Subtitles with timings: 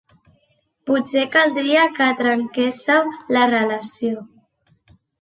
[0.89, 4.29] Potser caldria que trenquésseu la relació.